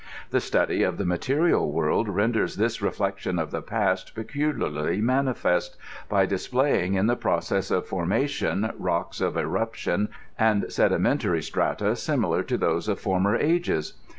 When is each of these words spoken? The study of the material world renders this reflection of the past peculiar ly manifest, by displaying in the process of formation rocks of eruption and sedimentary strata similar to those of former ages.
The 0.31 0.39
study 0.41 0.81
of 0.81 0.97
the 0.97 1.05
material 1.05 1.71
world 1.71 2.09
renders 2.09 2.55
this 2.55 2.81
reflection 2.81 3.37
of 3.37 3.51
the 3.51 3.61
past 3.61 4.15
peculiar 4.15 4.67
ly 4.67 4.95
manifest, 4.95 5.77
by 6.09 6.25
displaying 6.25 6.95
in 6.95 7.05
the 7.05 7.15
process 7.15 7.69
of 7.69 7.85
formation 7.85 8.71
rocks 8.79 9.21
of 9.21 9.37
eruption 9.37 10.09
and 10.39 10.65
sedimentary 10.71 11.43
strata 11.43 11.95
similar 11.95 12.41
to 12.41 12.57
those 12.57 12.87
of 12.87 12.99
former 12.99 13.35
ages. 13.35 13.93